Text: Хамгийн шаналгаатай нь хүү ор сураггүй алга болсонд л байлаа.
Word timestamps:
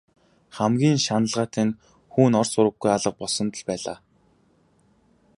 Хамгийн 0.57 0.97
шаналгаатай 1.05 1.65
нь 1.67 1.77
хүү 2.11 2.27
ор 2.39 2.47
сураггүй 2.51 2.89
алга 2.95 3.11
болсонд 3.19 3.53
л 3.59 3.63
байлаа. 3.69 3.97